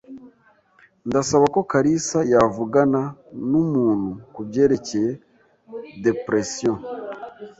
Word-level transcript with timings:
Ndasaba 1.07 1.45
ko 1.55 1.61
kalisa 1.71 2.19
yavugana 2.33 3.01
numuntu 3.49 4.09
kubyerekeye 4.33 5.11
depression. 6.05 6.77